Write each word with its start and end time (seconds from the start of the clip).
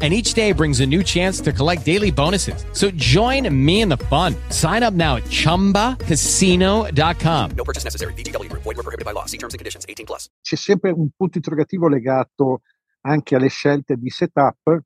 and 0.00 0.14
each 0.14 0.34
day 0.34 0.52
brings 0.52 0.78
a 0.78 0.86
new 0.86 1.02
chance 1.02 1.40
to 1.40 1.52
collect 1.52 1.84
daily 1.84 2.12
bonuses. 2.12 2.64
So 2.72 2.92
join 2.92 3.52
me 3.52 3.80
in 3.80 3.88
the 3.88 3.96
fun. 3.96 4.36
Sign 4.50 4.84
up 4.84 4.94
now 4.94 5.16
at 5.16 5.24
ChumbaCasino.com. 5.24 7.50
No 7.56 7.64
purchase 7.64 7.82
necessary. 7.82 8.12
BGW. 8.14 8.48
Void 8.52 8.64
were 8.64 8.74
prohibited 8.74 9.04
by 9.04 9.10
law. 9.10 9.24
See 9.26 9.38
terms 9.38 9.54
and 9.54 9.58
conditions. 9.58 9.84
18 9.88 10.06
plus. 10.06 10.28
C'è 10.40 10.56
sempre 10.56 10.92
un 10.92 11.08
punto 11.16 11.38
interrogativo 11.38 11.88
legato 11.88 12.60
anche 13.02 13.34
alle 13.34 13.48
scelte 13.48 13.96
di 13.96 14.10
setup. 14.10 14.82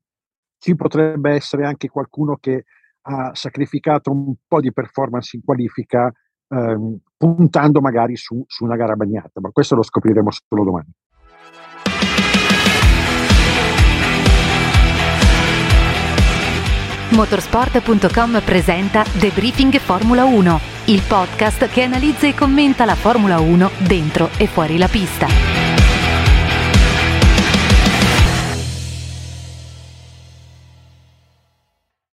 Ci 0.57 0.75
potrebbe 0.75 1.31
essere 1.31 1.65
anche 1.65 1.89
qualcuno 1.89 2.37
che 2.39 2.65
ha 3.03 3.31
sacrificato 3.33 4.11
un 4.11 4.33
po' 4.47 4.61
di 4.61 4.71
performance 4.71 5.35
in 5.35 5.43
qualifica 5.43 6.11
ehm, 6.47 6.97
puntando 7.17 7.81
magari 7.81 8.15
su, 8.15 8.43
su 8.47 8.63
una 8.63 8.75
gara 8.75 8.95
bagnata, 8.95 9.41
ma 9.41 9.49
questo 9.51 9.75
lo 9.75 9.83
scopriremo 9.83 10.29
solo 10.31 10.63
domani. 10.63 10.91
Motorsport.com 17.13 18.41
presenta 18.43 19.03
The 19.03 19.29
Briefing 19.29 19.77
Formula 19.77 20.25
1, 20.25 20.59
il 20.85 21.03
podcast 21.07 21.67
che 21.67 21.83
analizza 21.83 22.25
e 22.25 22.33
commenta 22.33 22.85
la 22.85 22.95
Formula 22.95 23.39
1 23.39 23.69
dentro 23.85 24.29
e 24.37 24.47
fuori 24.47 24.79
la 24.79 24.87
pista. 24.87 25.27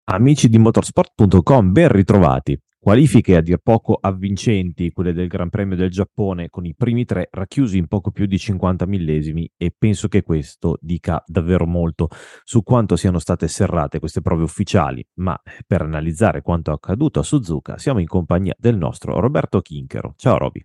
Amici 0.05 0.49
di 0.49 0.59
motorsport.com, 0.59 1.73
ben 1.73 1.89
ritrovati. 1.89 2.57
Qualifiche 2.85 3.35
a 3.35 3.41
dir 3.41 3.57
poco 3.63 3.97
avvincenti, 3.99 4.93
quelle 4.93 5.15
del 5.15 5.27
Gran 5.27 5.49
Premio 5.49 5.75
del 5.75 5.89
Giappone, 5.89 6.51
con 6.51 6.67
i 6.67 6.75
primi 6.75 7.07
tre 7.07 7.29
racchiusi 7.31 7.79
in 7.79 7.87
poco 7.87 8.11
più 8.11 8.27
di 8.27 8.37
50 8.37 8.85
millesimi 8.85 9.51
e 9.57 9.75
penso 9.75 10.07
che 10.07 10.23
questo 10.23 10.77
dica 10.83 11.25
davvero 11.27 11.65
molto 11.65 12.09
su 12.43 12.63
quanto 12.63 12.97
siano 12.97 13.19
state 13.19 13.49
serrate 13.49 14.01
queste 14.01 14.21
prove 14.21 14.43
ufficiali, 14.43 15.03
ma 15.15 15.35
per 15.67 15.81
analizzare 15.81 16.43
quanto 16.43 16.73
accaduto 16.73 17.21
a 17.21 17.23
Suzuka 17.23 17.79
siamo 17.79 18.01
in 18.01 18.07
compagnia 18.07 18.55
del 18.59 18.77
nostro 18.77 19.19
Roberto 19.19 19.63
Chinchero. 19.63 20.13
Ciao 20.19 20.37
Roby. 20.37 20.63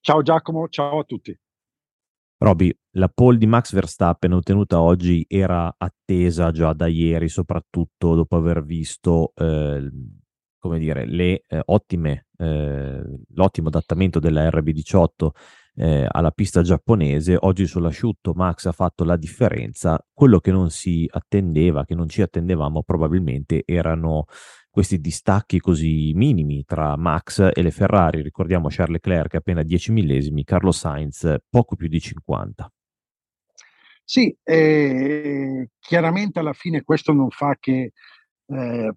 Ciao 0.00 0.20
Giacomo, 0.20 0.68
ciao 0.68 0.98
a 0.98 1.04
tutti. 1.04 1.34
Roby, 2.36 2.70
la 2.96 3.08
pole 3.08 3.38
di 3.38 3.46
Max 3.46 3.72
Verstappen 3.72 4.34
ottenuta 4.34 4.78
oggi 4.82 5.24
era 5.26 5.74
attesa 5.78 6.50
già 6.50 6.74
da 6.74 6.86
ieri, 6.86 7.30
soprattutto 7.30 8.14
dopo 8.14 8.36
aver 8.36 8.62
visto 8.62 9.32
eh, 9.36 9.90
come 10.60 10.78
dire, 10.78 11.06
le, 11.06 11.42
eh, 11.48 11.60
ottime, 11.64 12.26
eh, 12.36 13.02
l'ottimo 13.34 13.68
adattamento 13.68 14.20
della 14.20 14.48
RB18 14.48 15.28
eh, 15.74 16.06
alla 16.08 16.30
pista 16.30 16.62
giapponese, 16.62 17.36
oggi 17.40 17.66
sull'asciutto 17.66 18.32
Max 18.34 18.66
ha 18.66 18.72
fatto 18.72 19.02
la 19.02 19.16
differenza, 19.16 19.98
quello 20.12 20.38
che 20.38 20.52
non 20.52 20.70
si 20.70 21.08
attendeva, 21.10 21.84
che 21.84 21.94
non 21.94 22.08
ci 22.08 22.22
attendevamo 22.22 22.82
probabilmente 22.82 23.62
erano 23.64 24.26
questi 24.68 25.00
distacchi 25.00 25.58
così 25.58 26.12
minimi 26.14 26.64
tra 26.64 26.96
Max 26.96 27.50
e 27.52 27.62
le 27.62 27.70
Ferrari, 27.70 28.22
ricordiamo 28.22 28.68
Charles 28.68 29.00
Leclerc 29.02 29.34
appena 29.34 29.62
10 29.62 29.90
millesimi, 29.90 30.44
Carlo 30.44 30.70
Sainz 30.70 31.36
poco 31.48 31.74
più 31.74 31.88
di 31.88 31.98
50. 31.98 32.70
Sì, 34.04 34.36
eh, 34.42 35.70
chiaramente 35.78 36.40
alla 36.40 36.52
fine 36.52 36.82
questo 36.82 37.12
non 37.12 37.30
fa 37.30 37.56
che 37.58 37.92
eh, 38.46 38.92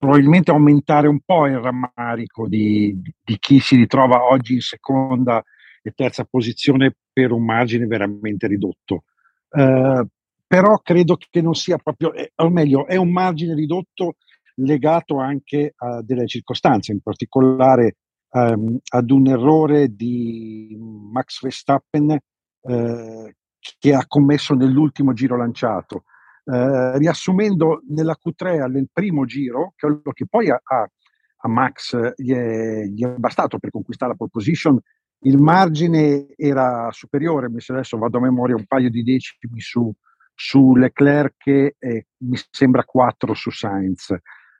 probabilmente 0.00 0.50
aumentare 0.50 1.08
un 1.08 1.20
po' 1.22 1.46
il 1.46 1.58
rammarico 1.58 2.48
di, 2.48 2.98
di, 3.22 3.36
chi 3.38 3.60
si 3.60 3.76
ritrova 3.76 4.30
oggi 4.30 4.54
in 4.54 4.60
seconda 4.62 5.44
e 5.82 5.92
terza 5.94 6.24
posizione 6.24 6.96
per 7.12 7.32
un 7.32 7.44
margine 7.44 7.84
veramente 7.86 8.46
ridotto. 8.46 9.04
Uh, 9.50 10.02
però 10.46 10.78
credo 10.78 11.18
che 11.18 11.42
non 11.42 11.52
sia 11.52 11.76
proprio, 11.76 12.14
eh, 12.14 12.32
o 12.36 12.48
meglio, 12.48 12.86
è 12.86 12.96
un 12.96 13.12
margine 13.12 13.54
ridotto 13.54 14.16
legato 14.54 15.18
anche 15.18 15.74
a 15.76 16.00
delle 16.00 16.26
circostanze, 16.26 16.92
in 16.92 17.02
particolare 17.02 17.96
um, 18.30 18.78
ad 18.92 19.10
un 19.10 19.26
errore 19.26 19.94
di 19.94 20.78
Max 20.80 21.42
Verstappen 21.42 22.18
uh, 22.60 23.30
che 23.78 23.94
ha 23.94 24.06
commesso 24.06 24.54
nell'ultimo 24.54 25.12
giro 25.12 25.36
lanciato. 25.36 26.04
Eh, 26.52 26.98
riassumendo 26.98 27.82
nella 27.90 28.16
Q3 28.18 28.68
nel 28.68 28.88
primo 28.92 29.24
giro, 29.24 29.74
quello 29.78 30.10
che 30.12 30.26
poi 30.26 30.50
a, 30.50 30.60
a 30.62 31.48
Max 31.48 32.14
gli 32.16 32.32
è, 32.32 32.84
gli 32.86 33.04
è, 33.04 33.14
bastato 33.16 33.58
per 33.58 33.70
conquistare 33.70 34.10
la 34.10 34.16
pole 34.16 34.30
position, 34.32 34.76
il 35.24 35.38
margine 35.38 36.26
era 36.36 36.88
superiore, 36.90 37.48
adesso 37.68 37.98
vado 37.98 38.18
a 38.18 38.22
memoria 38.22 38.56
un 38.56 38.64
paio 38.66 38.90
di 38.90 39.04
decimi 39.04 39.60
su, 39.60 39.92
su 40.34 40.74
Leclerc 40.74 41.46
e 41.46 41.76
eh, 41.78 42.06
mi 42.24 42.36
sembra 42.50 42.84
4 42.84 43.32
su 43.34 43.50
Sainz. 43.50 44.12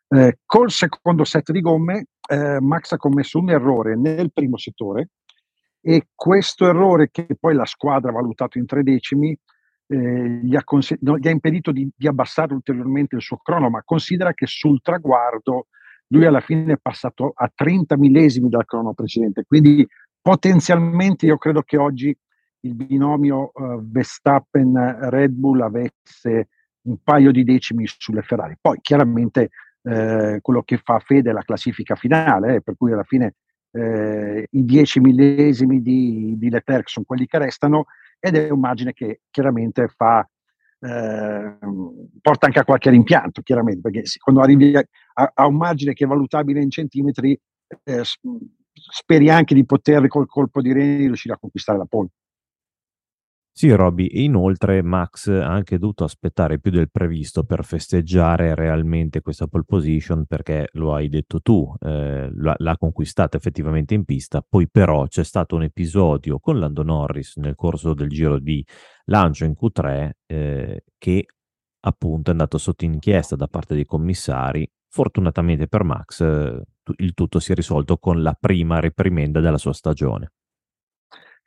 Eh, 0.07 0.39
col 0.45 0.71
secondo 0.71 1.25
set 1.25 1.51
di 1.51 1.61
gomme 1.61 2.07
eh, 2.29 2.61
Max 2.61 2.93
ha 2.93 2.99
commesso 2.99 3.39
un 3.39 3.51
errore 3.51 3.97
nel 3.97 4.33
primo 4.33 4.59
settore 4.59 5.11
e 5.81 6.09
questo 6.15 6.69
errore 6.69 7.11
che 7.11 7.27
poi 7.39 7.55
la 7.55 7.65
squadra 7.65 8.11
ha 8.11 8.15
valutato 8.15 8.59
in 8.59 8.67
tre 8.67 8.83
decimi 8.83 9.37
eh, 9.93 10.41
gli, 10.43 10.55
ha 10.55 10.63
cons- 10.63 10.97
no, 11.01 11.19
gli, 11.19 11.27
ha 11.27 11.33
impedito 11.33 11.73
di, 11.73 11.89
di, 11.97 12.07
abbassare 12.07 12.55
ulteriormente 12.55 13.17
il 13.17 13.23
suo 13.23 13.39
crono, 13.39 13.69
ma 13.71 13.83
considera 13.85 14.33
che 14.33 14.47
sul 14.47 14.81
traguardo 14.81 15.67
lui 16.09 16.27
alla 16.27 16.41
fine 16.41 16.75
è 16.75 16.79
passato 16.81 17.33
a 17.35 17.51
30 17.53 17.97
millesimi 17.97 18.49
dal 18.49 18.65
crono 18.65 18.95
precedente, 18.95 19.45
quindi 19.45 19.87
potenzialmente 20.21 21.27
io 21.27 21.39
credo 21.39 21.63
che 21.63 21.77
oggi 21.77 22.17
il 22.63 22.75
binomio 22.75 23.51
uh, 23.53 23.81
Verstappen-Red 23.83 25.33
Bull 25.33 25.61
avesse 25.61 26.49
un 26.83 26.97
paio 27.03 27.33
di 27.33 27.43
decimi 27.43 27.85
sulle 27.87 28.23
Ferrari. 28.23 28.57
Poi 28.61 28.79
chiaramente 28.81 29.51
eh, 29.83 30.39
quello 30.43 30.63
che 30.63 30.79
fa 30.83 30.99
fede 30.99 31.31
è 31.31 31.33
la 31.33 31.43
classifica 31.43 31.95
finale, 31.95 32.57
eh, 32.57 32.61
per 32.61 32.77
cui 32.77 32.93
alla 32.93 33.05
fine 33.05 33.35
eh, 33.73 34.47
i 34.51 34.65
10 34.65 35.01
millesimi 35.01 35.81
di, 35.81 36.35
di 36.37 36.51
Leclerc 36.51 36.89
sono 36.89 37.05
quelli 37.07 37.27
che 37.27 37.39
restano 37.39 37.87
ed 38.19 38.37
è 38.37 38.51
un 38.51 38.61
margine 38.61 38.93
che 38.93 39.23
chiaramente 39.31 39.89
fa, 39.89 40.29
eh, 40.81 41.59
porta 42.21 42.47
anche 42.47 42.59
a 42.59 42.65
qualche 42.65 42.91
rimpianto, 42.91 43.43
chiaramente, 43.43 43.81
perché 43.81 44.03
quando 44.23 44.43
arrivi 44.43 44.77
a, 44.77 44.85
a, 45.35 45.47
un 45.47 45.57
margine 45.57 45.93
che 45.95 46.05
è 46.05 46.09
valutabile 46.09 46.61
in 46.61 46.71
centimetri, 46.71 47.39
eh, 47.85 48.03
speri 48.73 49.31
anche 49.31 49.55
di 49.55 49.65
poter 49.65 50.07
col 50.09 50.27
colpo 50.27 50.61
di 50.61 50.73
reni 50.73 51.07
riuscire 51.07 51.35
a 51.35 51.39
conquistare 51.39 51.79
la 51.79 51.87
pole. 51.87 52.09
Sì, 53.53 53.71
Robby, 53.73 54.07
e 54.07 54.23
inoltre 54.23 54.81
Max 54.83 55.29
ha 55.29 55.47
anche 55.47 55.77
dovuto 55.79 56.05
aspettare 56.05 56.59
più 56.61 56.71
del 56.71 56.91
previsto 56.91 57.45
per 57.45 57.65
festeggiare 57.65 58.55
realmente 58.55 59.21
questa 59.21 59.49
pole 59.49 59.65
position 59.67 60.25
perché 60.25 60.69
lo 60.75 60.95
hai 60.95 61.09
detto 61.11 61.41
tu, 61.41 61.71
eh, 61.81 62.31
l'ha, 62.33 62.55
l'ha 62.57 62.77
conquistata 62.79 63.37
effettivamente 63.37 63.93
in 63.93 64.05
pista, 64.05 64.43
poi 64.49 64.67
però 64.71 65.07
c'è 65.09 65.25
stato 65.25 65.57
un 65.57 65.65
episodio 65.65 66.39
con 66.39 66.59
Lando 66.59 66.83
Norris 66.83 67.37
nel 67.37 67.55
corso 67.55 67.93
del 67.93 68.09
giro 68.09 68.39
di 68.39 68.65
lancio 69.07 69.45
in 69.45 69.55
Q3 69.61 70.11
eh, 70.27 70.85
che 70.97 71.27
appunto 71.81 72.31
è 72.31 72.33
andato 72.33 72.57
sotto 72.57 72.85
inchiesta 72.85 73.37
da 73.37 73.47
parte 73.49 73.75
dei 73.75 73.85
commissari. 73.85 74.67
Fortunatamente 74.89 75.69
per 75.69 75.85
Max 75.85 76.21
eh, 76.23 76.63
il 76.97 77.13
tutto 77.15 77.39
si 77.41 77.53
è 77.53 77.55
risolto 77.55 77.99
con 77.99 78.23
la 78.23 78.35
prima 78.39 78.81
reprimenda 78.81 79.41
della 79.41 79.59
sua 79.59 79.73
stagione. 79.75 80.31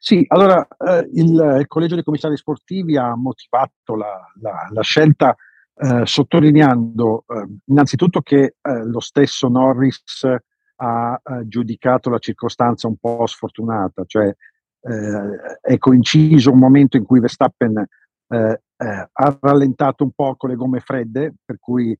Sì, 0.05 0.25
allora 0.27 0.67
eh, 0.85 1.07
il, 1.13 1.59
il, 1.59 1.65
Collegio 1.65 1.95
dei 1.95 2.03
Commissari 2.03 2.35
Sportivi 2.35 2.97
ha 2.97 3.15
motivato 3.15 3.95
la, 3.95 4.29
la, 4.41 4.67
la 4.69 4.81
scelta 4.81 5.33
eh, 5.75 6.01
sottolineando 6.03 7.23
eh, 7.25 7.47
innanzitutto 7.67 8.19
che 8.19 8.55
eh, 8.59 8.83
lo 8.83 8.99
stesso 8.99 9.47
Norris 9.47 10.27
ha 10.75 11.21
eh, 11.23 11.47
giudicato 11.47 12.09
la 12.09 12.17
circostanza 12.17 12.89
un 12.89 12.97
po' 12.97 13.25
sfortunata, 13.25 14.03
cioè 14.05 14.27
eh, 14.27 15.59
è 15.61 15.77
coinciso 15.77 16.51
un 16.51 16.59
momento 16.59 16.97
in 16.97 17.05
cui 17.05 17.21
Verstappen 17.21 17.81
ha 18.27 19.37
rallentato 19.39 20.03
un 20.03 20.11
po' 20.11 20.35
con 20.35 20.49
le 20.49 20.57
gomme 20.57 20.81
fredde, 20.81 21.33
per 21.45 21.59
cui 21.59 21.97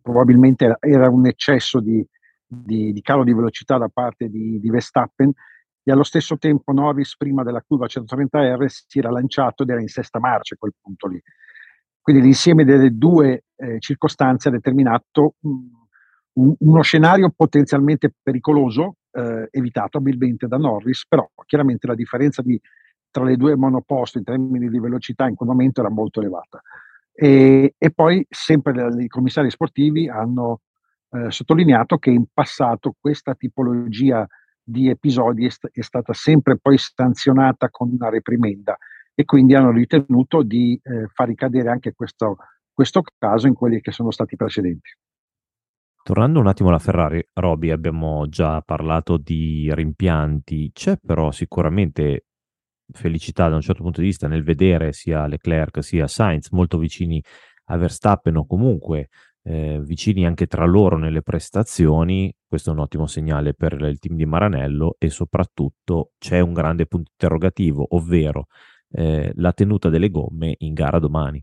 probabilmente 0.00 0.76
era 0.78 1.08
un 1.08 1.26
eccesso 1.26 1.80
di, 1.80 2.06
di, 2.46 2.92
di, 2.92 3.00
calo 3.00 3.24
di 3.24 3.32
velocità 3.32 3.76
da 3.76 3.88
parte 3.88 4.28
di, 4.28 4.60
di 4.60 4.70
Verstappen 4.70 5.32
e 5.84 5.90
allo 5.90 6.04
stesso 6.04 6.38
tempo 6.38 6.72
Norris 6.72 7.16
prima 7.16 7.42
della 7.42 7.62
curva 7.62 7.86
130R 7.86 8.66
si 8.66 8.98
era 8.98 9.10
lanciato 9.10 9.62
ed 9.62 9.70
era 9.70 9.80
in 9.80 9.88
sesta 9.88 10.18
marcia 10.18 10.54
a 10.54 10.58
quel 10.58 10.74
punto 10.80 11.08
lì. 11.08 11.20
Quindi 12.00 12.22
l'insieme 12.22 12.64
delle 12.64 12.96
due 12.96 13.44
eh, 13.56 13.78
circostanze 13.78 14.48
ha 14.48 14.52
determinato 14.52 15.34
um, 15.40 15.70
uno 16.34 16.82
scenario 16.82 17.30
potenzialmente 17.30 18.12
pericoloso, 18.22 18.96
eh, 19.12 19.48
evitato 19.50 19.98
abilmente 19.98 20.46
da 20.48 20.56
Norris, 20.56 21.06
però 21.06 21.28
chiaramente 21.44 21.86
la 21.86 21.94
differenza 21.94 22.42
di, 22.42 22.60
tra 23.10 23.24
le 23.24 23.36
due 23.36 23.56
monoposto 23.56 24.18
in 24.18 24.24
termini 24.24 24.68
di 24.68 24.80
velocità 24.80 25.26
in 25.26 25.34
quel 25.34 25.48
momento 25.48 25.80
era 25.80 25.90
molto 25.90 26.20
elevata. 26.20 26.60
E, 27.12 27.74
e 27.76 27.90
poi 27.90 28.24
sempre 28.28 29.02
i 29.02 29.08
commissari 29.08 29.50
sportivi 29.50 30.08
hanno 30.08 30.62
eh, 31.10 31.30
sottolineato 31.30 31.98
che 31.98 32.10
in 32.10 32.24
passato 32.32 32.94
questa 32.98 33.34
tipologia 33.34 34.22
di 34.22 34.32
episodi 34.88 35.46
è, 35.46 35.50
st- 35.50 35.70
è, 35.72 35.82
stata 35.82 36.12
sempre 36.12 36.58
poi 36.58 36.78
sanzionata 36.78 37.68
con 37.70 37.90
una 37.90 38.08
reprimenda 38.08 38.76
e 39.14 39.24
quindi 39.24 39.54
hanno 39.54 39.70
ritenuto 39.70 40.42
di 40.42 40.78
eh, 40.82 41.06
far 41.12 41.28
ricadere 41.28 41.68
anche 41.70 41.92
questo, 41.92 42.36
questo 42.72 43.02
caso 43.18 43.46
in 43.46 43.54
quelli 43.54 43.80
che 43.80 43.92
sono 43.92 44.10
stati 44.10 44.36
precedenti. 44.36 44.90
Tornando 46.02 46.40
un 46.40 46.48
attimo 46.48 46.68
alla 46.68 46.80
Ferrari, 46.80 47.24
Roby, 47.32 47.70
abbiamo 47.70 48.28
già 48.28 48.60
parlato 48.60 49.18
di 49.18 49.72
rimpianti, 49.72 50.70
c'è 50.72 50.96
però 50.96 51.30
sicuramente 51.30 52.24
felicità 52.92 53.48
da 53.48 53.54
un 53.54 53.60
certo 53.60 53.82
punto 53.82 54.00
di 54.00 54.06
vista 54.08 54.26
nel 54.26 54.42
vedere 54.42 54.92
sia 54.92 55.26
Leclerc 55.26 55.82
sia 55.82 56.06
Sainz 56.06 56.50
molto 56.50 56.78
vicini 56.78 57.22
a 57.66 57.76
Verstappen 57.76 58.36
o 58.36 58.46
comunque 58.46 59.08
eh, 59.44 59.80
vicini 59.82 60.26
anche 60.26 60.46
tra 60.46 60.66
loro 60.66 60.98
nelle 60.98 61.22
prestazioni, 61.22 62.32
questo 62.52 62.68
è 62.68 62.74
un 62.74 62.80
ottimo 62.80 63.06
segnale 63.06 63.54
per 63.54 63.72
il 63.80 63.98
team 63.98 64.14
di 64.14 64.26
Maranello 64.26 64.96
e 64.98 65.08
soprattutto 65.08 66.10
c'è 66.18 66.40
un 66.40 66.52
grande 66.52 66.84
punto 66.84 67.12
interrogativo, 67.12 67.86
ovvero 67.96 68.48
eh, 68.90 69.32
la 69.36 69.54
tenuta 69.54 69.88
delle 69.88 70.10
gomme 70.10 70.56
in 70.58 70.74
gara 70.74 70.98
domani. 70.98 71.42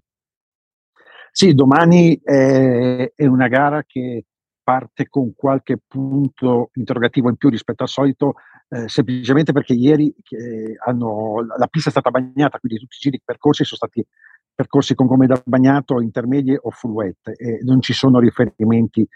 Sì, 1.32 1.56
domani 1.56 2.20
è, 2.22 3.12
è 3.16 3.26
una 3.26 3.48
gara 3.48 3.84
che 3.88 4.26
parte 4.62 5.08
con 5.10 5.34
qualche 5.34 5.80
punto 5.84 6.70
interrogativo 6.76 7.28
in 7.30 7.38
più 7.38 7.50
rispetto 7.50 7.82
al 7.82 7.90
solito, 7.90 8.36
eh, 8.68 8.88
semplicemente 8.88 9.52
perché 9.52 9.74
ieri 9.74 10.14
eh, 10.30 10.76
hanno, 10.86 11.44
la 11.58 11.66
pista 11.66 11.90
è 11.90 11.92
stata 11.92 12.12
bagnata, 12.12 12.60
quindi 12.60 12.78
tutti 12.78 12.98
i 12.98 13.00
giri 13.00 13.20
percorsi 13.26 13.64
sono 13.64 13.78
stati 13.78 14.06
percorsi 14.54 14.94
con 14.94 15.08
gomme 15.08 15.26
da 15.26 15.42
bagnato, 15.44 16.02
intermedie 16.02 16.60
o 16.62 16.70
wet 16.90 17.30
e 17.36 17.62
non 17.64 17.82
ci 17.82 17.94
sono 17.94 18.20
riferimenti 18.20 19.08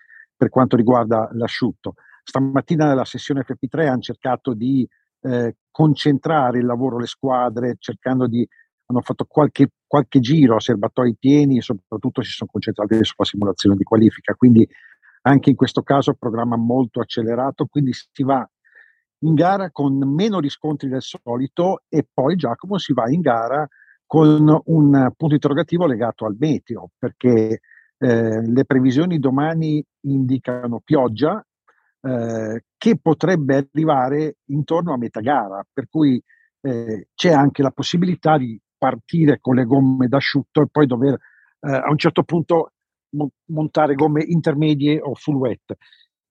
per 0.43 0.49
quanto 0.49 0.75
riguarda 0.75 1.29
l'asciutto. 1.31 1.93
Stamattina 2.21 2.85
nella 2.85 3.05
sessione 3.05 3.45
FP3 3.47 3.87
hanno 3.87 4.01
cercato 4.01 4.53
di 4.53 4.85
eh, 5.21 5.55
concentrare 5.71 6.57
il 6.59 6.65
lavoro 6.65 6.97
le 6.97 7.05
squadre, 7.05 7.77
cercando 7.79 8.27
di 8.27 8.45
hanno 8.87 8.99
fatto 8.99 9.23
qualche, 9.23 9.69
qualche 9.87 10.19
giro 10.19 10.57
a 10.57 10.59
serbatoi 10.59 11.15
pieni 11.17 11.57
e 11.57 11.61
soprattutto 11.61 12.21
si 12.21 12.31
sono 12.31 12.49
concentrati 12.51 12.95
sulla 13.05 13.25
simulazione 13.25 13.77
di 13.77 13.83
qualifica. 13.83 14.33
Quindi 14.33 14.67
anche 15.21 15.49
in 15.49 15.55
questo 15.55 15.81
caso 15.81 16.13
programma 16.13 16.57
molto 16.57 16.99
accelerato, 16.99 17.65
quindi 17.67 17.93
si 17.93 18.23
va 18.23 18.45
in 19.19 19.33
gara 19.35 19.71
con 19.71 19.97
meno 20.13 20.41
riscontri 20.41 20.89
del 20.89 21.01
solito 21.01 21.83
e 21.87 22.05
poi 22.13 22.35
Giacomo 22.35 22.77
si 22.77 22.91
va 22.91 23.09
in 23.09 23.21
gara 23.21 23.65
con 24.05 24.61
un 24.65 25.11
punto 25.15 25.33
interrogativo 25.35 25.85
legato 25.85 26.25
al 26.25 26.35
meteo, 26.37 26.89
perché 26.97 27.61
eh, 27.97 28.41
le 28.41 28.65
previsioni 28.65 29.19
domani 29.19 29.83
indicano 30.01 30.81
pioggia 30.83 31.45
eh, 32.01 32.63
che 32.77 32.99
potrebbe 32.99 33.55
arrivare 33.55 34.37
intorno 34.47 34.93
a 34.93 34.97
metà 34.97 35.21
gara, 35.21 35.65
per 35.71 35.87
cui 35.89 36.21
eh, 36.61 37.07
c'è 37.13 37.31
anche 37.31 37.61
la 37.61 37.71
possibilità 37.71 38.37
di 38.37 38.59
partire 38.77 39.39
con 39.39 39.55
le 39.55 39.63
gomme 39.63 40.07
d'asciutto 40.07 40.61
e 40.61 40.67
poi 40.69 40.85
dover 40.85 41.13
eh, 41.13 41.71
a 41.71 41.89
un 41.89 41.97
certo 41.97 42.23
punto 42.23 42.73
mo- 43.11 43.31
montare 43.45 43.95
gomme 43.95 44.23
intermedie 44.23 44.99
o 45.01 45.13
full 45.15 45.35
wet. 45.35 45.75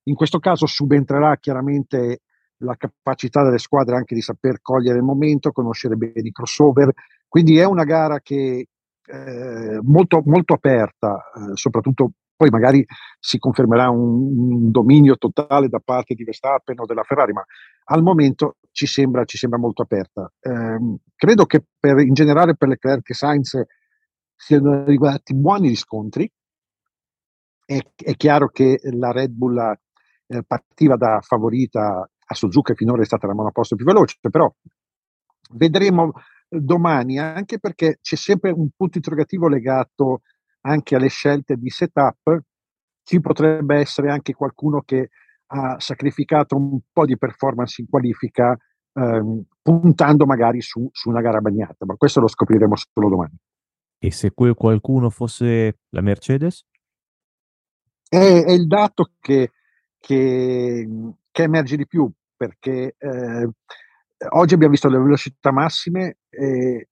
In 0.05 0.15
questo 0.15 0.39
caso 0.39 0.67
subentrerà 0.67 1.37
chiaramente 1.39 2.21
la 2.59 2.77
capacità 2.77 3.43
delle 3.43 3.59
squadre 3.59 3.97
anche 3.97 4.15
di 4.15 4.21
saper 4.21 4.61
cogliere 4.61 4.99
il 4.99 5.05
momento, 5.05 5.53
conoscere 5.53 5.97
bene 5.97 6.29
i 6.29 6.33
crossover, 6.33 6.93
quindi 7.29 7.57
è 7.57 7.65
una 7.65 7.85
gara 7.85 8.21
che 8.21 8.67
eh, 9.07 9.81
molto, 9.83 10.23
molto 10.25 10.55
aperta, 10.55 11.31
eh, 11.35 11.57
soprattutto 11.57 12.13
poi 12.37 12.51
magari 12.51 12.85
si 13.21 13.39
confermerà 13.39 13.89
un, 13.89 14.53
un, 14.53 14.71
dominio 14.71 15.17
totale 15.17 15.69
da 15.69 15.81
parte 15.85 16.15
di 16.15 16.25
Verstappen 16.25 16.79
o 16.81 16.87
della 16.87 17.05
Ferrari, 17.05 17.33
ma 17.33 17.45
al 17.85 18.03
momento 18.03 18.57
ci 18.73 18.87
sembra, 18.87 19.25
ci 19.25 19.37
sembra 19.37 19.59
molto 19.59 19.83
aperta. 19.83 20.33
Eh, 20.41 20.99
credo 21.15 21.47
che 21.47 21.65
per, 21.79 22.01
in 22.01 22.15
generale 22.15 22.57
per 22.57 22.69
Leclerc 22.69 23.09
e 23.11 23.15
Sainz 23.15 23.63
siano 24.35 24.73
arrivati 24.73 25.35
buoni 25.35 25.69
riscontri. 25.69 26.31
È, 27.65 27.79
è 27.95 28.17
chiaro 28.17 28.49
che 28.49 28.81
la 28.93 29.13
Red 29.13 29.31
Bull 29.31 29.57
eh, 30.27 30.43
partiva 30.45 30.97
da 30.97 31.21
favorita 31.21 32.09
a 32.25 32.35
Suzuka 32.35 32.75
finora 32.75 33.03
è 33.03 33.07
stata 33.07 33.27
la 33.27 33.35
monoposto 33.35 33.77
più 33.77 33.85
veloce, 33.85 34.17
però 34.21 34.53
vedremo 35.51 36.13
domani, 36.61 37.19
anche 37.19 37.59
perché 37.59 37.99
c'è 38.01 38.17
sempre 38.17 38.51
un 38.51 38.69
punto 38.77 38.99
interrogativo 38.99 39.49
legato 39.49 40.23
anche 40.63 40.95
alle 40.95 41.09
scelte 41.09 41.57
di 41.57 41.71
setup. 41.71 42.41
Ci 43.03 43.21
potrebbe 43.21 43.77
essere 43.77 44.11
anche 44.11 44.35
qualcuno 44.35 44.83
che 44.83 45.09
ha 45.47 45.79
sacrificato 45.79 46.57
un 46.57 46.79
po' 46.93 47.05
di 47.05 47.19
performance 47.19 47.81
in 47.81 47.89
qualifica, 47.89 48.57
ehm, 48.93 49.43
puntando 49.61 50.25
magari 50.25 50.61
su, 50.61 50.89
su, 50.93 51.09
una 51.09 51.21
gara 51.21 51.41
bagnata, 51.41 51.85
ma 51.85 51.97
questo 51.97 52.21
lo 52.21 52.29
scopriremo 52.29 52.75
solo 52.77 53.09
domani. 53.09 53.37
E 53.99 54.11
se 54.11 54.33
quel 54.33 54.55
qualcuno 54.55 55.11
fosse 55.11 55.79
la 55.91 56.01
Mercedes? 56.01 56.65
È, 58.09 58.17
è 58.17 58.51
il 58.53 58.67
dato 58.67 59.11
che, 59.21 59.53
che, 59.99 60.89
che, 61.31 61.43
emerge 61.43 61.77
di 61.77 61.87
più, 61.87 62.11
perché 62.37 62.95
eh, 62.99 63.51
oggi 64.31 64.55
abbiamo 64.55 64.73
visto 64.73 64.89
le 64.89 64.99
velocità 64.99 65.53
massime 65.53 66.19
e 66.29 66.89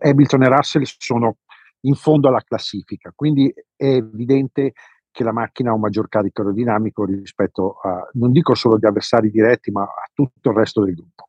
Hamilton 0.00 0.42
e 0.42 0.48
Russell 0.48 0.82
sono 0.84 1.38
in 1.82 1.94
fondo 1.94 2.28
alla 2.28 2.42
classifica, 2.42 3.12
quindi 3.14 3.52
è 3.76 3.86
evidente 3.86 4.72
che 5.10 5.24
la 5.24 5.32
macchina 5.32 5.70
ha 5.70 5.74
un 5.74 5.80
maggior 5.80 6.08
carico 6.08 6.42
aerodinamico 6.42 7.04
rispetto 7.04 7.78
a, 7.82 8.08
non 8.12 8.30
dico 8.30 8.54
solo 8.54 8.76
agli 8.76 8.86
avversari 8.86 9.30
diretti, 9.30 9.70
ma 9.70 9.82
a 9.82 10.08
tutto 10.12 10.50
il 10.50 10.56
resto 10.56 10.84
del 10.84 10.94
gruppo. 10.94 11.28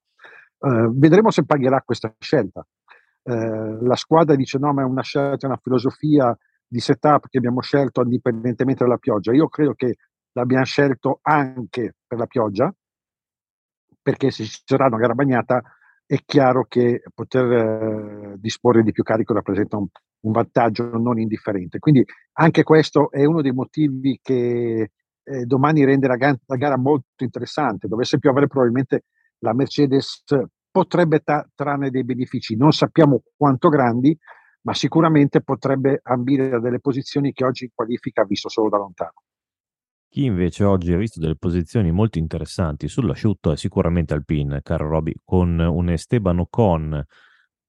Uh, 0.59 0.91
vedremo 0.95 1.31
se 1.31 1.45
pagherà 1.45 1.81
questa 1.81 2.13
scelta. 2.19 2.65
Uh, 3.24 3.83
la 3.83 3.95
squadra 3.95 4.35
dice 4.35 4.57
no, 4.59 4.74
ma 4.74 4.81
è 4.81 4.85
una 4.85 5.01
scelta, 5.01 5.47
una 5.47 5.59
filosofia 5.62 6.38
di 6.68 6.80
setup 6.80 7.27
che 7.30 7.38
abbiamo 7.38 7.62
scelto 7.62 8.01
indipendentemente 8.01 8.83
dalla 8.83 8.97
pioggia. 8.97 9.33
Io 9.33 9.47
credo 9.47 9.74
che 9.74 9.95
l'abbiamo 10.33 10.65
scelto 10.65 11.19
anche 11.24 11.95
per 12.06 12.19
la 12.19 12.27
pioggia, 12.27 12.71
perché 14.09 14.31
se 14.31 14.44
ci 14.45 14.61
sarà 14.65 14.88
una 14.88 14.97
gara 14.97 15.13
bagnata 15.13 15.61
è 16.03 16.17
chiaro 16.25 16.65
che 16.67 17.03
poter 17.13 17.51
eh, 17.51 18.35
disporre 18.38 18.81
di 18.81 18.91
più 18.91 19.03
carico 19.03 19.33
rappresenta 19.35 19.78
un, 19.78 19.85
un, 20.21 20.31
vantaggio 20.31 20.97
non 20.97 21.19
indifferente. 21.19 21.78
Quindi 21.78 22.04
anche 22.33 22.63
questo 22.63 23.11
è 23.11 23.23
uno 23.25 23.44
dei 23.44 23.51
motivi 23.51 24.19
che 24.19 24.89
eh, 25.21 25.45
domani 25.45 25.85
rende 25.85 26.07
la, 26.07 26.16
ga- 26.16 26.39
la, 26.44 26.56
gara 26.56 26.75
molto 26.75 27.23
interessante. 27.23 27.87
Dovesse 27.87 28.18
piovere 28.18 28.47
probabilmente 28.47 29.04
la 29.39 29.54
Mercedes 29.54 30.23
potrebbe 30.71 31.19
ta- 31.19 31.47
trarne 31.54 31.92
dei 31.92 32.04
benefici, 32.04 32.56
non 32.56 32.71
sappiamo 32.71 33.21
quanto 33.37 33.69
grandi, 33.69 34.18
ma 34.61 34.73
sicuramente 34.73 35.42
potrebbe 35.42 35.99
ambire 36.01 36.56
a 36.56 36.59
delle 36.59 36.80
posizioni 36.80 37.31
che 37.31 37.45
oggi 37.45 37.66
in 37.66 37.71
qualifica 37.75 38.23
ha 38.23 38.25
visto 38.25 38.49
solo 38.49 38.69
da 38.69 38.78
lontano. 38.78 39.21
Chi 40.11 40.25
invece 40.25 40.63
oggi 40.63 40.92
ha 40.92 40.97
visto 40.97 41.19
delle 41.19 41.35
posizioni 41.35 41.92
molto 41.92 42.18
interessanti 42.18 42.87
sull'asciutto 42.87 43.51
è 43.51 43.56
sicuramente 43.56 44.16
Alpine, 44.16 44.61
caro 44.63 44.89
Roby, 44.89 45.13
con 45.23 45.59
un 45.59 45.89
Esteban 45.89 46.39
Ocon 46.39 47.06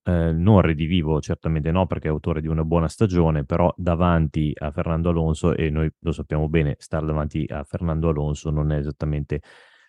eh, 0.04 0.32
non 0.32 0.62
redivivo, 0.62 1.20
certamente 1.20 1.70
no, 1.70 1.86
perché 1.86 2.08
è 2.08 2.10
autore 2.10 2.40
di 2.40 2.48
una 2.48 2.64
buona 2.64 2.88
stagione, 2.88 3.44
però 3.44 3.70
davanti 3.76 4.52
a 4.56 4.70
Fernando 4.70 5.10
Alonso, 5.10 5.54
e 5.54 5.68
noi 5.68 5.90
lo 5.98 6.12
sappiamo 6.12 6.48
bene, 6.48 6.76
stare 6.78 7.04
davanti 7.04 7.44
a 7.46 7.62
Fernando 7.64 8.08
Alonso 8.08 8.48
non 8.50 8.72
è 8.72 8.78
esattamente 8.78 9.42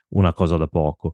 una 0.10 0.34
cosa 0.34 0.58
da 0.58 0.68
poco. 0.68 1.14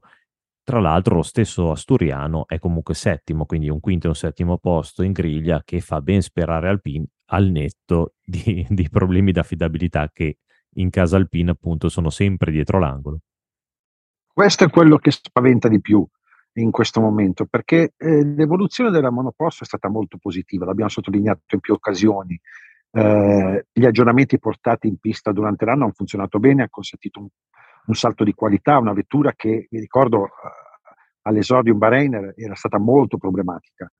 Tra 0.64 0.80
l'altro 0.80 1.14
lo 1.14 1.22
stesso 1.22 1.70
Asturiano 1.70 2.48
è 2.48 2.58
comunque 2.58 2.94
settimo, 2.94 3.46
quindi 3.46 3.68
un 3.70 3.78
quinto 3.80 4.06
e 4.06 4.08
un 4.10 4.16
settimo 4.16 4.58
posto 4.58 5.04
in 5.04 5.12
griglia 5.12 5.62
che 5.64 5.80
fa 5.80 6.00
ben 6.00 6.20
sperare 6.20 6.68
Alpine 6.68 7.06
al 7.26 7.48
netto 7.48 8.14
di, 8.24 8.66
di 8.68 8.88
problemi 8.90 9.30
di 9.30 9.38
affidabilità 9.38 10.10
che 10.12 10.38
in 10.74 10.90
casa 10.90 11.16
alpina 11.16 11.52
appunto 11.52 11.88
sono 11.88 12.10
sempre 12.10 12.50
dietro 12.50 12.78
l'angolo. 12.78 13.20
Questo 14.32 14.64
è 14.64 14.70
quello 14.70 14.98
che 14.98 15.10
spaventa 15.10 15.68
di 15.68 15.80
più 15.80 16.06
in 16.54 16.70
questo 16.70 17.00
momento, 17.00 17.46
perché 17.46 17.94
eh, 17.96 18.24
l'evoluzione 18.24 18.90
della 18.90 19.10
monoposto 19.10 19.64
è 19.64 19.66
stata 19.66 19.88
molto 19.88 20.18
positiva, 20.18 20.64
l'abbiamo 20.64 20.90
sottolineato 20.90 21.54
in 21.54 21.60
più 21.60 21.74
occasioni. 21.74 22.40
Eh, 22.90 23.66
gli 23.72 23.84
aggiornamenti 23.84 24.38
portati 24.38 24.88
in 24.88 24.98
pista 24.98 25.30
durante 25.32 25.64
l'anno 25.64 25.84
hanno 25.84 25.92
funzionato 25.92 26.38
bene, 26.38 26.62
ha 26.62 26.68
consentito 26.68 27.20
un, 27.20 27.28
un 27.86 27.94
salto 27.94 28.24
di 28.24 28.32
qualità, 28.32 28.78
una 28.78 28.92
vettura 28.92 29.32
che, 29.34 29.66
mi 29.70 29.80
ricordo, 29.80 30.26
eh, 30.26 30.30
all'esordio 31.22 31.72
in 31.72 31.78
Bahrain 31.78 32.32
era 32.36 32.54
stata 32.54 32.78
molto 32.78 33.18
problematica. 33.18 33.90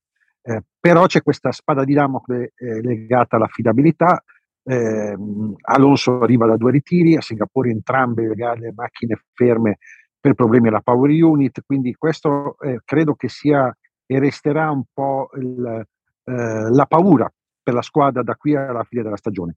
Eh, 0.42 0.62
però 0.78 1.06
c'è 1.06 1.22
questa 1.22 1.52
spada 1.52 1.84
di 1.84 1.94
Damocle 1.94 2.52
eh, 2.56 2.80
legata 2.80 3.36
all'affidabilità, 3.36 4.22
eh, 4.68 5.16
Alonso 5.62 6.20
arriva 6.20 6.46
da 6.46 6.56
due 6.56 6.72
ritiri, 6.72 7.16
a 7.16 7.22
Singapore 7.22 7.70
entrambe 7.70 8.34
le 8.34 8.72
macchine 8.74 9.18
ferme 9.32 9.78
per 10.20 10.34
problemi 10.34 10.68
alla 10.68 10.80
power 10.82 11.10
unit, 11.10 11.62
quindi 11.64 11.94
questo 11.94 12.58
eh, 12.60 12.80
credo 12.84 13.14
che 13.14 13.28
sia 13.28 13.74
e 14.04 14.18
resterà 14.18 14.70
un 14.70 14.82
po' 14.92 15.30
il, 15.36 15.86
eh, 16.24 16.70
la 16.70 16.86
paura 16.86 17.32
per 17.62 17.74
la 17.74 17.82
squadra 17.82 18.22
da 18.22 18.34
qui 18.34 18.56
alla 18.56 18.84
fine 18.84 19.02
della 19.02 19.16
stagione. 19.16 19.54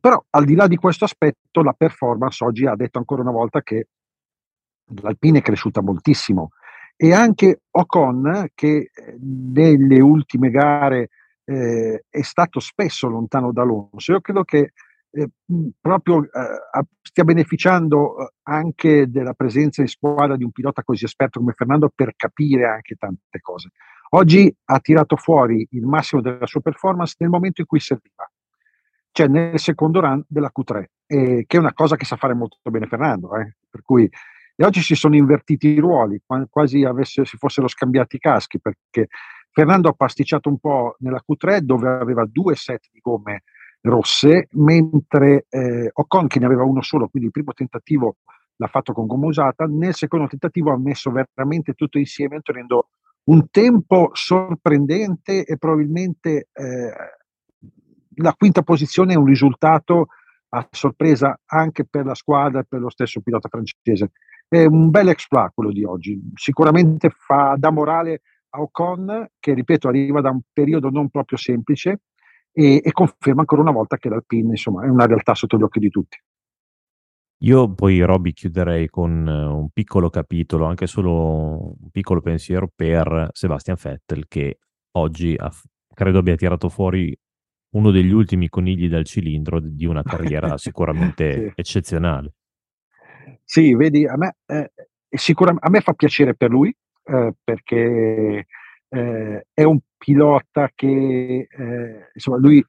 Però 0.00 0.22
al 0.30 0.44
di 0.44 0.54
là 0.54 0.66
di 0.66 0.76
questo 0.76 1.04
aspetto, 1.04 1.62
la 1.62 1.72
performance 1.72 2.44
oggi 2.44 2.66
ha 2.66 2.74
detto 2.74 2.98
ancora 2.98 3.22
una 3.22 3.30
volta 3.30 3.62
che 3.62 3.88
l'Alpine 5.02 5.38
è 5.38 5.42
cresciuta 5.42 5.80
moltissimo 5.82 6.50
e 6.96 7.12
anche 7.12 7.62
Ocon 7.70 8.48
che 8.54 8.90
eh, 8.92 9.16
nelle 9.20 10.00
ultime 10.00 10.50
gare 10.50 11.08
eh, 11.44 12.04
è 12.08 12.22
stato 12.22 12.60
spesso 12.60 13.08
lontano 13.08 13.52
da 13.52 13.62
Alonso. 13.62 14.12
Io 14.12 14.20
credo 14.20 14.44
che 14.44 14.72
eh, 15.14 15.28
proprio 15.80 16.22
eh, 16.24 16.86
stia 17.02 17.24
beneficiando 17.24 18.18
eh, 18.18 18.32
anche 18.44 19.10
della 19.10 19.34
presenza 19.34 19.82
in 19.82 19.88
squadra 19.88 20.36
di 20.36 20.44
un 20.44 20.50
pilota 20.50 20.82
così 20.82 21.04
esperto 21.04 21.38
come 21.38 21.52
Fernando 21.52 21.90
per 21.94 22.14
capire 22.16 22.66
anche 22.66 22.94
tante 22.94 23.40
cose. 23.40 23.70
Oggi 24.14 24.54
ha 24.66 24.78
tirato 24.80 25.16
fuori 25.16 25.66
il 25.70 25.86
massimo 25.86 26.20
della 26.20 26.46
sua 26.46 26.60
performance 26.60 27.16
nel 27.18 27.30
momento 27.30 27.62
in 27.62 27.66
cui 27.66 27.80
serviva, 27.80 28.30
cioè 29.10 29.26
nel 29.26 29.58
secondo 29.58 30.00
run 30.00 30.22
della 30.28 30.50
Q3, 30.54 30.84
eh, 31.06 31.44
che 31.46 31.56
è 31.56 31.60
una 31.60 31.72
cosa 31.72 31.96
che 31.96 32.04
sa 32.04 32.16
fare 32.16 32.34
molto 32.34 32.58
bene 32.70 32.86
Fernando. 32.86 33.34
Eh. 33.36 33.56
Per 33.70 33.82
cui, 33.82 34.08
e 34.54 34.64
oggi 34.64 34.82
si 34.82 34.94
sono 34.94 35.16
invertiti 35.16 35.68
i 35.68 35.78
ruoli, 35.78 36.20
quasi 36.50 36.84
avesse, 36.84 37.24
si 37.24 37.38
fossero 37.38 37.68
scambiati 37.68 38.16
i 38.16 38.18
caschi, 38.18 38.60
perché 38.60 39.08
Fernando 39.52 39.90
ha 39.90 39.92
pasticciato 39.92 40.48
un 40.48 40.58
po' 40.58 40.96
nella 41.00 41.22
Q3 41.26 41.58
dove 41.58 41.88
aveva 41.88 42.24
due 42.26 42.54
set 42.56 42.88
di 42.90 43.00
gomme 43.00 43.42
rosse, 43.82 44.48
mentre 44.52 45.46
eh, 45.50 45.90
Ocon 45.92 46.26
che 46.26 46.38
ne 46.38 46.46
aveva 46.46 46.64
uno 46.64 46.80
solo, 46.80 47.08
quindi 47.08 47.28
il 47.28 47.34
primo 47.34 47.52
tentativo 47.52 48.16
l'ha 48.56 48.66
fatto 48.68 48.92
con 48.92 49.06
gomma 49.06 49.26
usata, 49.26 49.66
nel 49.66 49.94
secondo 49.94 50.26
tentativo 50.26 50.72
ha 50.72 50.78
messo 50.78 51.10
veramente 51.10 51.74
tutto 51.74 51.98
insieme 51.98 52.36
ottenendo 52.36 52.88
un 53.24 53.50
tempo 53.50 54.10
sorprendente 54.14 55.44
e 55.44 55.58
probabilmente 55.58 56.48
eh, 56.52 56.92
la 58.16 58.34
quinta 58.34 58.62
posizione 58.62 59.12
è 59.12 59.16
un 59.16 59.26
risultato 59.26 60.06
a 60.54 60.66
sorpresa 60.70 61.38
anche 61.46 61.84
per 61.84 62.04
la 62.06 62.14
squadra 62.14 62.60
e 62.60 62.64
per 62.68 62.80
lo 62.80 62.90
stesso 62.90 63.20
pilota 63.20 63.48
francese. 63.48 64.12
È 64.48 64.64
un 64.64 64.90
bel 64.90 65.08
exploit 65.08 65.52
quello 65.54 65.72
di 65.72 65.84
oggi, 65.84 66.20
sicuramente 66.34 67.10
fa 67.10 67.54
da 67.58 67.70
morale 67.70 68.22
Ocon 68.54 69.28
che 69.38 69.54
ripeto 69.54 69.88
arriva 69.88 70.20
da 70.20 70.30
un 70.30 70.40
periodo 70.52 70.90
non 70.90 71.08
proprio 71.08 71.38
semplice 71.38 72.02
e, 72.52 72.80
e 72.84 72.92
conferma 72.92 73.40
ancora 73.40 73.62
una 73.62 73.70
volta 73.70 73.96
che 73.96 74.08
l'Alpine 74.08 74.50
insomma, 74.50 74.84
è 74.84 74.88
una 74.88 75.06
realtà 75.06 75.34
sotto 75.34 75.56
gli 75.56 75.62
occhi 75.62 75.78
di 75.78 75.88
tutti. 75.88 76.18
Io 77.42 77.72
poi, 77.74 78.00
Robby, 78.00 78.32
chiuderei 78.32 78.88
con 78.88 79.26
eh, 79.26 79.44
un 79.46 79.68
piccolo 79.70 80.10
capitolo, 80.10 80.64
anche 80.64 80.86
solo 80.86 81.74
un 81.80 81.90
piccolo 81.90 82.20
pensiero 82.20 82.70
per 82.72 83.30
Sebastian 83.32 83.76
Vettel, 83.82 84.28
che 84.28 84.58
oggi 84.92 85.34
ha, 85.36 85.50
credo 85.92 86.18
abbia 86.18 86.36
tirato 86.36 86.68
fuori 86.68 87.16
uno 87.70 87.90
degli 87.90 88.12
ultimi 88.12 88.48
conigli 88.48 88.88
dal 88.88 89.04
cilindro 89.04 89.58
di 89.60 89.86
una 89.86 90.02
carriera 90.04 90.56
sicuramente 90.58 91.32
sì. 91.32 91.52
eccezionale. 91.56 92.34
Sì, 93.44 93.74
vedi, 93.74 94.06
a 94.06 94.16
me, 94.16 94.36
eh, 94.46 94.70
a 95.10 95.68
me 95.68 95.80
fa 95.80 95.92
piacere 95.94 96.36
per 96.36 96.50
lui, 96.50 96.72
eh, 97.04 97.34
perché 97.42 98.46
eh, 98.88 99.46
è 99.52 99.62
un 99.62 99.78
pilota 99.96 100.70
che, 100.74 101.48
eh, 101.50 102.10
insomma, 102.12 102.38
lui 102.38 102.64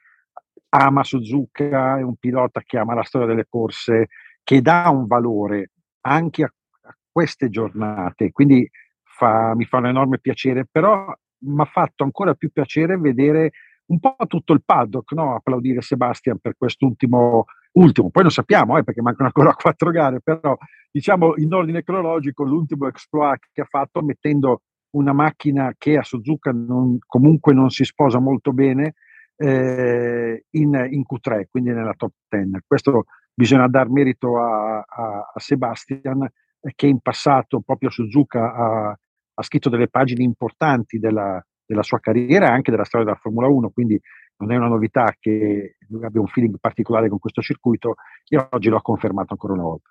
ama 0.69 1.03
Suzuka, 1.03 1.97
è 1.97 2.01
un 2.01 2.15
pilota 2.15 2.61
che 2.65 2.77
ama 2.77 2.93
la 2.93 3.03
storia 3.03 3.27
delle 3.27 3.45
corse, 3.47 4.07
che 4.43 4.61
dà 4.61 4.89
un 4.89 5.05
valore 5.05 5.71
anche 6.01 6.43
a, 6.43 6.53
a 6.83 6.95
queste 7.11 7.49
giornate, 7.49 8.31
quindi 8.31 8.69
fa, 9.03 9.53
mi 9.55 9.65
fa 9.65 9.77
un 9.77 9.87
enorme 9.87 10.19
piacere, 10.19 10.65
però 10.69 11.13
mi 11.45 11.61
ha 11.61 11.65
fatto 11.65 12.03
ancora 12.03 12.33
più 12.33 12.51
piacere 12.51 12.97
vedere 12.97 13.51
un 13.85 13.99
po' 13.99 14.15
tutto 14.27 14.53
il 14.53 14.63
paddock, 14.63 15.11
no? 15.13 15.35
applaudire 15.35 15.81
Sebastian 15.81 16.39
per 16.39 16.55
quest'ultimo 16.57 17.45
ultimo, 17.73 18.09
poi 18.09 18.23
lo 18.23 18.29
sappiamo 18.29 18.77
eh, 18.77 18.83
perché 18.83 19.01
mancano 19.01 19.27
ancora 19.27 19.53
quattro 19.59 19.91
gare, 19.91 20.19
però 20.21 20.57
diciamo 20.91 21.35
in 21.37 21.53
ordine 21.53 21.83
cronologico 21.83 22.43
l'ultimo 22.43 22.87
exploit 22.87 23.49
che 23.51 23.61
ha 23.61 23.67
fatto 23.69 24.01
mettendo 24.01 24.61
una 24.91 25.13
macchina 25.13 25.73
che 25.77 25.97
a 25.97 26.03
Suzuka 26.03 26.51
non, 26.51 26.97
comunque 27.05 27.53
non 27.53 27.69
si 27.69 27.83
sposa 27.83 28.19
molto 28.19 28.51
bene 28.53 28.93
eh, 29.35 30.45
in, 30.51 30.87
in, 30.91 31.01
Q3, 31.01 31.45
quindi 31.49 31.71
nella 31.71 31.93
top 31.95 32.11
10. 32.29 32.51
Questo 32.67 33.05
bisogna 33.33 33.67
dar 33.67 33.89
merito 33.89 34.39
a, 34.39 34.79
a, 34.79 35.31
a 35.33 35.39
Sebastian 35.39 36.23
eh, 36.23 36.71
che 36.75 36.87
in 36.87 36.99
passato 36.99 37.61
proprio 37.61 37.89
Suzuka 37.89 38.53
ha, 38.53 38.97
ha 39.33 39.43
scritto 39.43 39.69
delle 39.69 39.87
pagine 39.89 40.23
importanti 40.23 40.99
della, 40.99 41.43
della, 41.65 41.83
sua 41.83 41.99
carriera 41.99 42.47
e 42.47 42.51
anche 42.51 42.71
della 42.71 42.83
storia 42.85 43.05
della 43.05 43.19
Formula 43.19 43.47
1, 43.47 43.71
quindi 43.71 43.99
non 44.37 44.51
è 44.51 44.57
una 44.57 44.67
novità 44.67 45.15
che 45.19 45.77
lui 45.89 46.03
abbia 46.03 46.21
un 46.21 46.27
feeling 46.27 46.57
particolare 46.59 47.09
con 47.09 47.19
questo 47.19 47.41
circuito 47.41 47.95
e 48.27 48.47
oggi 48.51 48.69
lo 48.69 48.77
ha 48.77 48.81
confermato 48.81 49.33
ancora 49.33 49.53
una 49.53 49.63
volta. 49.63 49.89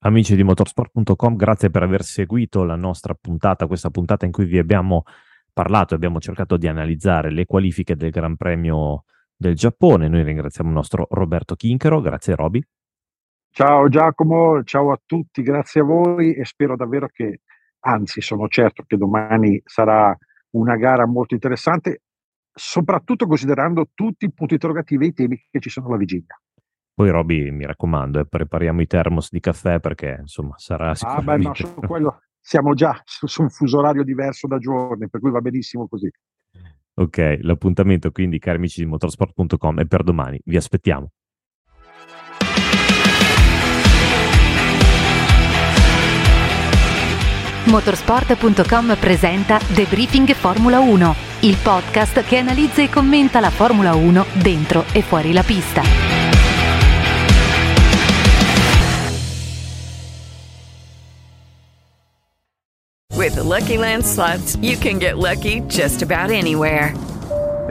Amici 0.00 0.36
di 0.36 0.44
motorsport.com, 0.44 1.36
grazie 1.36 1.70
per 1.70 1.82
aver 1.82 2.02
seguito 2.02 2.64
la 2.64 2.76
nostra 2.76 3.14
puntata, 3.14 3.66
questa 3.66 3.90
puntata 3.90 4.24
in 4.24 4.32
cui 4.32 4.44
vi 4.44 4.58
abbiamo 4.58 5.02
parlato 5.52 5.94
e 5.94 5.96
abbiamo 5.96 6.20
cercato 6.20 6.56
di 6.56 6.68
analizzare 6.68 7.30
le 7.30 7.46
qualifiche 7.46 7.96
del 7.96 8.10
Gran 8.10 8.36
Premio 8.36 9.04
del 9.34 9.54
Giappone. 9.54 10.08
Noi 10.08 10.22
ringraziamo 10.22 10.68
il 10.70 10.76
nostro 10.76 11.06
Roberto 11.10 11.56
Chinchero, 11.56 12.00
grazie 12.00 12.34
Roby. 12.34 12.62
Ciao 13.50 13.88
Giacomo, 13.88 14.62
ciao 14.64 14.92
a 14.92 15.00
tutti, 15.04 15.42
grazie 15.42 15.80
a 15.80 15.84
voi 15.84 16.34
e 16.34 16.44
spero 16.44 16.76
davvero 16.76 17.08
che, 17.10 17.40
anzi 17.80 18.20
sono 18.20 18.48
certo 18.48 18.84
che 18.86 18.98
domani 18.98 19.60
sarà 19.64 20.14
una 20.50 20.76
gara 20.76 21.06
molto 21.06 21.32
interessante, 21.32 22.02
soprattutto 22.58 23.26
considerando 23.26 23.90
tutti 23.92 24.24
i 24.24 24.32
punti 24.32 24.54
interrogativi 24.54 25.04
e 25.04 25.08
i 25.08 25.12
temi 25.12 25.46
che 25.50 25.60
ci 25.60 25.68
sono 25.68 25.88
alla 25.88 25.98
vigilia. 25.98 26.40
Poi 26.94 27.10
Roby, 27.10 27.50
mi 27.50 27.66
raccomando, 27.66 28.20
eh, 28.20 28.26
prepariamo 28.26 28.80
i 28.80 28.86
termos 28.86 29.30
di 29.30 29.38
caffè 29.38 29.80
perché 29.80 30.16
insomma 30.20 30.54
sarà 30.56 30.94
sicuramente... 30.94 31.62
Ah 31.62 31.64
beh, 31.64 31.68
no, 31.68 31.74
su 31.74 31.80
quello 31.86 32.20
siamo 32.40 32.72
già 32.72 32.98
su, 33.04 33.26
su 33.26 33.42
un 33.42 33.50
fuso 33.50 33.78
orario 33.78 34.02
diverso 34.02 34.46
da 34.46 34.56
giorni, 34.56 35.08
per 35.10 35.20
cui 35.20 35.30
va 35.30 35.40
benissimo 35.40 35.86
così. 35.86 36.10
Ok, 36.94 37.40
l'appuntamento 37.42 38.10
quindi, 38.10 38.38
cari 38.38 38.56
amici 38.56 38.80
di 38.80 38.86
motorsport.com, 38.86 39.80
è 39.80 39.84
per 39.84 40.02
domani. 40.02 40.40
Vi 40.42 40.56
aspettiamo. 40.56 41.10
Motorsport.com 47.66 48.96
presenta 48.98 49.58
Debriefing 49.74 50.32
Formula 50.32 50.78
1, 50.78 51.25
il 51.40 51.56
podcast 51.62 52.22
che 52.24 52.38
analizza 52.38 52.82
e 52.82 52.88
commenta 52.88 53.40
la 53.40 53.50
Formula 53.50 53.94
1 53.94 54.26
dentro 54.34 54.84
e 54.92 55.02
fuori 55.02 55.32
la 55.32 55.42
pista. 55.42 55.82
With 63.14 63.34
the 63.34 63.42
Lucky 63.42 63.76
Land 63.76 64.04
slots, 64.04 64.56
you 64.60 64.76
can 64.76 64.98
get 64.98 65.16
lucky 65.16 65.60
just 65.66 66.02
about 66.02 66.30
anywhere. 66.30 66.94